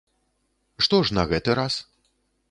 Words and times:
Што 0.85 0.99
ж 1.09 1.17
на 1.17 1.25
гэты 1.33 1.57
раз? 1.59 1.73